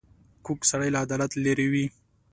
کوږ 0.45 0.59
سړی 0.71 0.89
له 0.93 0.99
عدالت 1.05 1.31
لیرې 1.43 1.67
وي 1.71 1.85